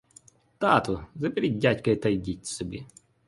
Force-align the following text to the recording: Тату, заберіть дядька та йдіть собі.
Тату, 0.57 1.05
заберіть 1.15 1.57
дядька 1.57 1.95
та 1.95 2.09
йдіть 2.09 2.45
собі. 2.45 2.85